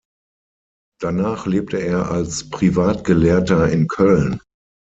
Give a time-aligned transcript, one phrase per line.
[0.99, 4.39] Danach lebte er als Privatgelehrter in Köln.